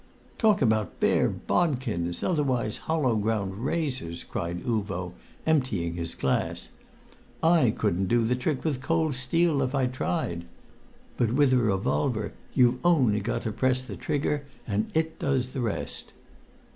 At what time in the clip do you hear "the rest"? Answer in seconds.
15.49-16.13